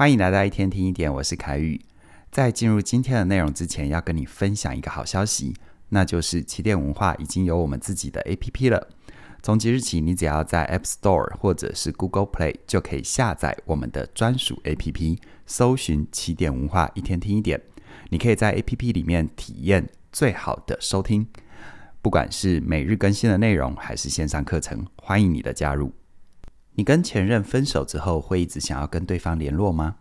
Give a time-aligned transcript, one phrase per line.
[0.00, 1.78] 欢迎来到一天听一点，我是凯宇。
[2.30, 5.54] 在进入今天的内容之前，要跟你分享一个好消息，
[5.90, 8.88] 那就是起点文化已经有我们自己的 APP 了。
[9.42, 17.60] 从即日起，你只要在 App Store 或者是 Google Play 就可以下载我们的专属 APP，搜寻起点文化一天听一点。
[18.08, 21.26] 你可以在 APP 里面体验最好的收听，
[22.00, 25.92] 不管是每日更新的内容，还是线上课程，欢迎你的加入。
[26.80, 29.96] 你跟前任分手之后，会一直想要跟对方联络吗？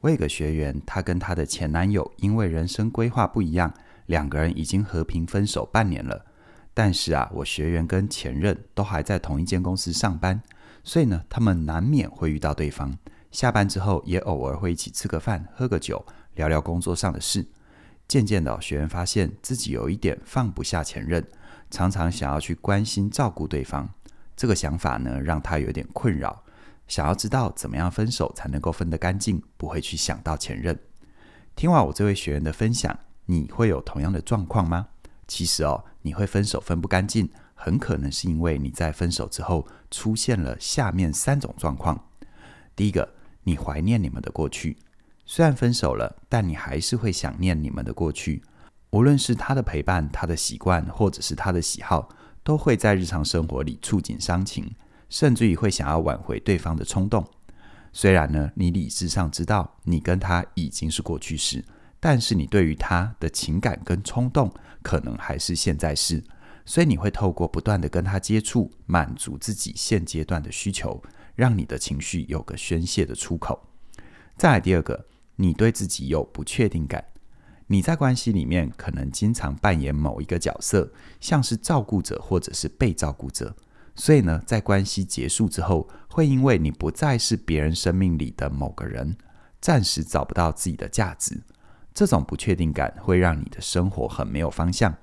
[0.00, 3.72] 我有个学员，她跟她的前男友因为人生规划不一样，
[4.04, 6.26] 两个人已经和平分手半年了。
[6.74, 10.38] 但是啊，我学员跟前任都还在同一间公司上班，
[10.84, 12.94] 所以呢，他们难免会遇到对方。
[13.30, 17.42] 下班之后，也偶尔会一起吃个饭、喝个酒，聊聊工作上的事。
[18.06, 21.26] 渐渐的，学员发现自己有一点放不下前任，
[21.70, 23.88] 常常想要去关心、照顾对方。
[24.38, 26.44] 这个想法呢，让他有点困扰，
[26.86, 30.78] 想要知道怎么样分手才能够分得干净，不会去想到前任。
[31.56, 34.86] 听完我这位学员的分享，你会有同样的状况吗？
[35.26, 42.00] 其实哦，你会分手分不干净，很可能是因为你在分手之后出现了下面三种状况。
[42.76, 44.78] 第一个，你怀念你们的过去，
[45.26, 48.40] 虽然分手了，但你还是会想念你们的过去。
[48.90, 52.08] 无论是他的陪伴、他的习惯，或者是他的喜好，
[52.48, 54.74] 都会在日常生活里触景伤情，
[55.10, 57.22] 甚至于会想要挽回对方的冲动。
[57.92, 61.62] 虽然呢，你理智上知道你跟他已经是过去式。
[62.00, 64.50] 但是你对于他的情感跟冲动，
[64.82, 66.24] 可能还是现在式，
[66.64, 71.02] 所以你会透过不断的跟他接触，满足自己现阶段的需求，
[71.34, 73.62] 让你的情绪有个宣泄的出口。
[74.38, 75.04] 再来第二个，
[75.36, 77.04] 你对自己有不确定感，
[77.70, 83.54] 你在关系里面可能经常扮演某一个角色，像是照顾者或者是被照顾者，
[83.94, 89.14] 所以呢，在关系结束之后，会因为你不再是别人生命里的某个人，
[89.60, 91.38] 暂时找不到自己的价值。
[91.92, 94.96] 这种不确定感会让你的生活很没有方向，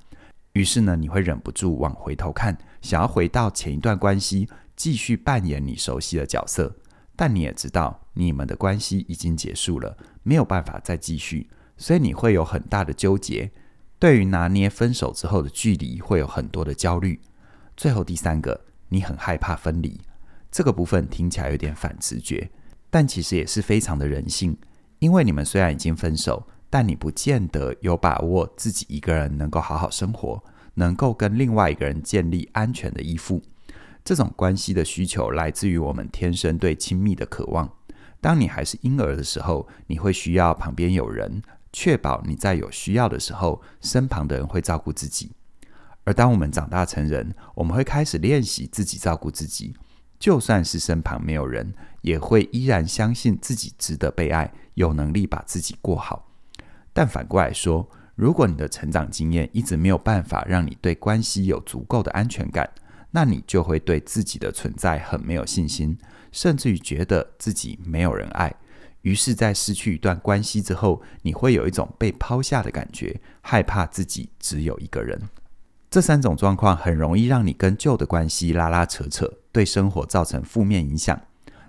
[0.53, 6.75] 于是呢，你会忍不住往回头看，想要回到前一段关系，继续扮演你熟悉的角色。
[7.15, 13.51] 但你也知道，你们的关系已经结束了，没有办法再继续，所以你会有很大的纠结。
[13.97, 17.19] 对于拿捏分手之后的距离，会有很多的焦虑。
[17.75, 19.99] 最后第三个，你很害怕分离。
[20.51, 22.49] 这个部分听起来有点反直觉，
[22.89, 24.57] 但其实也是非常的人性，
[24.99, 26.47] 因为你们虽然已经分手。
[26.67, 30.43] 但你不见得有把握自己一个人能够好好生活，
[30.73, 33.41] 能够跟另外一个人建立安全的依附。
[34.03, 37.71] 这种关系的需求来自于我们天生对亲密的渴望。
[38.19, 41.41] 当你还是婴儿的时候，你会需要旁边有人，
[41.77, 45.33] 确保你在有需要的时候，身旁的人会照顾自己。
[46.05, 49.75] 而当我们长大成人，我们会开始练习自己照顾自己，
[50.17, 56.31] 就算是身旁没有人，也会依然相信自己值得被爱，有能力把自己过好。
[56.93, 62.71] 但反过来说，如果你的成长经验一直没有办法让你对关系有足够的安全感，
[63.11, 65.97] 那你就会对自己的存在很没有信心，
[66.31, 68.55] 甚至于觉得自己没有人爱。
[69.05, 75.21] 于是，在失去一段关系之后，你会有一种被抛下的感觉，害怕自己只有一个人。
[75.91, 81.21] 这三种状况很容易让你跟旧的关系拉拉扯扯，对生活造成负面影响。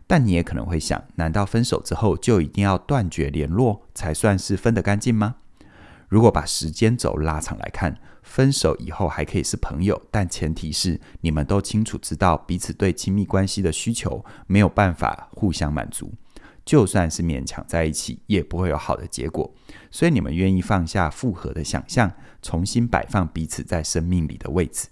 [0.06, 5.34] 但你也可能会想，难道分手之后就一定要断绝联络才算是分得干净吗？
[6.08, 16.14] 如果把时间轴拉长来看，分手以后还可以是朋友，但前提是你们都清楚知道彼此对亲密关系的需求没有办法互相满足，
[16.66, 19.50] 就算是勉强在一起，也不会有好的结果。
[19.90, 22.12] 所以你们愿意放下复合的想象，
[22.42, 24.88] 重新摆放彼此在生命里的位置。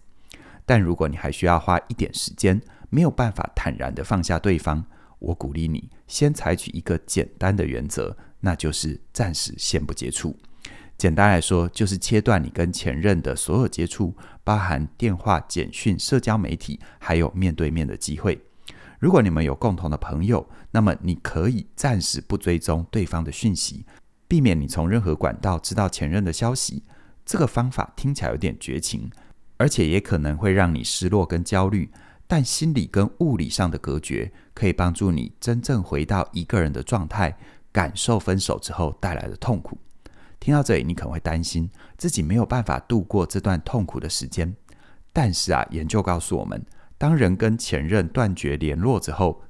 [0.65, 4.87] 但如果你还需要花一点时间，没有办法坦然地放下对方。
[5.19, 10.37] 我鼓励你先采取一个简单的原则，那就是暂时先不接触。
[10.97, 14.15] 简单来说，就是切断你跟前任的所有接触，
[14.45, 18.41] 包含电话、简讯、社交媒体，还有面对面的机会。
[18.99, 23.85] 如果你们有共同的朋友，那么你可以暂时不追踪对方的讯息，
[24.27, 26.83] 避免你从任何管道知道前任的消息。
[27.27, 29.11] 这个方法听起来有点绝情，
[29.57, 31.91] 而且也可能会让你失落跟焦虑。
[32.27, 37.37] 但心理跟物理上的隔绝，可以帮助你真正回到一个人的状态，
[37.71, 39.77] 感受分手之后带来的痛苦。
[40.41, 44.55] 听到这里，你可能会担心自己没有办法度过这段痛苦的时间。
[45.13, 46.65] 但是啊，研究告诉我们，
[46.99, 49.43] 当人跟前任断绝联络之后，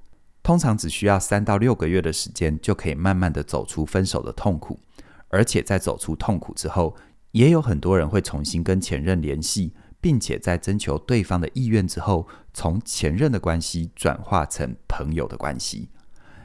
[0.43, 4.81] 通常只需要三到六个月的时间，就可以慢慢的走出分手的痛苦。
[5.29, 6.97] 而且在走出痛苦之后，
[7.33, 9.75] 也有很多人会重新跟前任联系。
[10.05, 15.89] 并且在征求对方的意愿之后，从前任的关系转化成朋友的关系。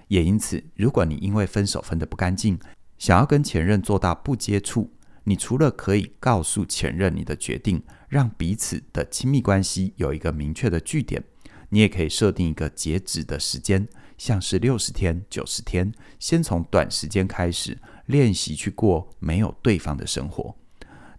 [0.08, 2.58] 也因此，如果你因为分手分得不干净，
[2.98, 4.94] 想要跟前任做到不接触，
[5.26, 11.24] 你除了可以告诉前任你的决定，让彼此的亲密关系有一个明确的据点，
[11.70, 17.78] 你也可以设定一个截止的时间，像是六十天、九十天，先从短时间开始
[18.08, 20.56] 练习去过没有对方的生活，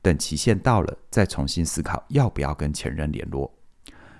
[0.03, 3.55] 等期限到了，再重新思考要不要跟前任联络。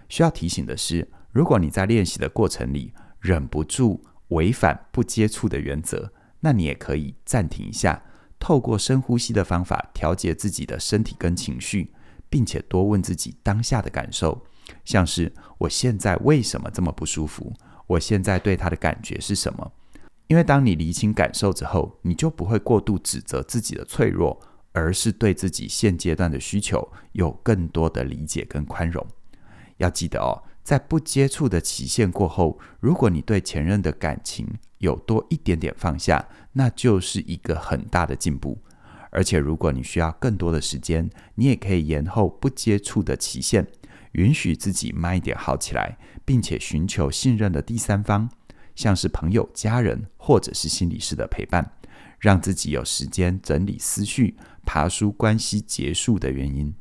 [0.09, 8.03] 需要提醒的是，如果你在练习的过程里忍不住违反不接触的原则，那你也可以暂停一下，
[8.39, 11.93] 透过深呼吸的方法调节自己的身体跟情绪，
[12.31, 14.47] 并且多问自己当下的感受，
[14.85, 17.53] 像是我现在为什么这么不舒服？
[17.87, 19.73] 我现在对他的感觉是什么？
[20.29, 24.41] 因为当你厘清感受之后，你就不会过度指责自己的脆弱，
[24.73, 29.07] 而是对自己现阶段的需求有更多的理解跟宽容。
[29.77, 30.45] 要记得哦。
[30.63, 34.47] 在不接触的期限过后，如果你对前任的感情
[34.79, 38.59] 有多一点点放下，那就是一个很大的进步。
[39.11, 43.67] 而且，如果你需要更多的时间，你也可以延后不接触的期限，
[44.13, 48.31] 允许自己慢一点好起来，并且寻求信任的第三方，
[48.75, 51.73] 像是朋友、家人或者是心理师的陪伴，
[52.19, 56.73] 让自己有时间整理思绪，爬梳关系结束的原因。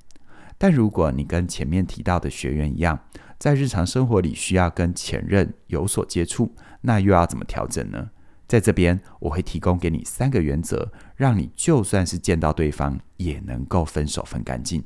[0.57, 2.99] 但如果你跟前面提到的学员一样，
[3.39, 8.09] 在日常生活里需要跟前任有所接触，那又要怎么调整呢？
[8.49, 14.83] 在这边我会提供给你三个原则，让你就算是见到对方，也能够分手分干净。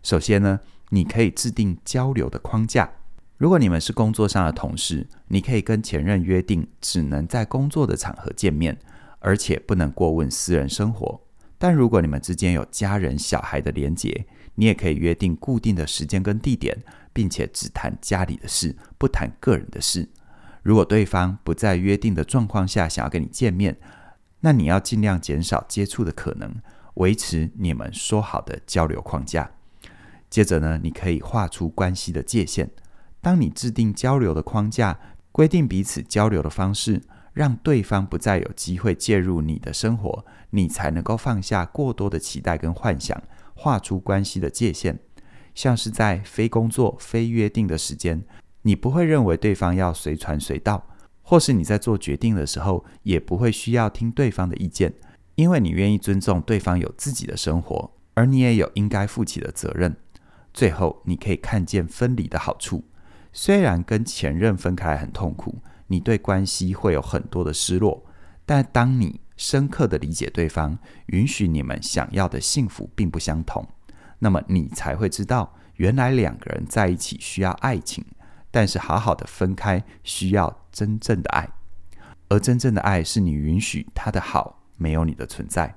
[0.00, 0.60] 首先呢，
[0.90, 2.88] 你可以制定交流的框架。
[3.36, 8.78] 如果你们是工作上的同事，你可以跟前任约定，只能在工作的场合见面，
[9.18, 11.20] 而且不能过问私人生活。
[11.58, 14.24] 但如果你们之间有家人、小孩的连结，
[14.54, 16.78] 你也可以约定固定的时间跟地点，
[17.12, 20.08] 并且只谈家里的事，不谈个人的事。
[20.64, 23.76] 如果对方不在约定的状况下想要跟你见面，
[24.40, 26.56] 那你要尽量减少接触的可能，
[26.94, 29.50] 维持你们说好的交流框架。
[30.30, 32.70] 接着呢，你可以画出关系的界限。
[33.20, 34.98] 当你制定交流的框架，
[35.30, 37.02] 规定彼此交流的方式，
[37.34, 43.22] 让对方不再有机会介入你的生活，你才能够放下过多的期待跟幻想。
[43.54, 44.98] 画出关系的界限，
[45.54, 48.24] 像是在非工作、非约定的时间，
[48.66, 50.86] 你不会认为对方要随传随到，
[51.22, 54.92] 或是你在做决定的时候，也不会需要听对方的意见，
[55.34, 59.94] 因为你愿意尊重对方有自己的生活，而你也有应该负起的责任。
[60.54, 62.82] 最后，你可以看见分离的好处，
[63.32, 65.58] 虽然跟前任分开很痛苦，
[65.88, 68.04] 你对关系会有很多的失落，
[68.46, 73.66] 但当你深刻的理解对方，允许你们想要的幸福并不相同，
[74.20, 78.04] 那么你才会知道，原来两个人在一起需要爱情，
[78.54, 81.48] 但是好好的分开需要真正的爱，
[82.28, 85.74] 而真正的爱是你允许他的好，没有你的存在。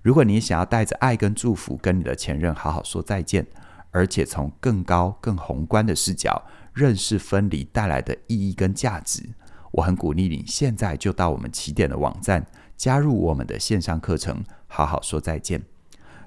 [0.00, 3.46] 如果你想要带着爱跟祝福跟你的前任好好说再见，
[3.90, 9.28] 而且从更高更宏观的视角认识分离带来的意义跟价值，
[9.72, 12.46] 我很鼓励你现在就到我们起点的网站。
[12.74, 15.62] 加入我们的线上课程，好好说再见。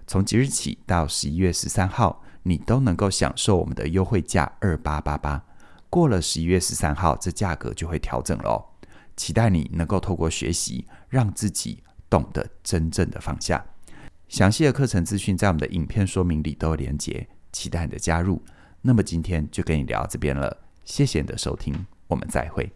[0.05, 5.43] 从即日起到十一月十三号，你都能够享受我们的优惠价二八八八。
[5.91, 8.63] 过了十一月十三号，这价格就会调整了哦。
[9.17, 13.63] 期待你能够透过学习，让自己懂得真正的放下。
[14.29, 18.41] 详细的课程资讯在我们的影片说明里都有连结，期待你的加入。
[18.81, 22.71] 那么今天就跟你聊到这边了，谢谢你的收听，我们再会。